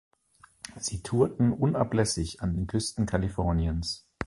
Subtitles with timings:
[0.79, 4.07] Sie tourten unablässig an den Küsten Kaliforniens.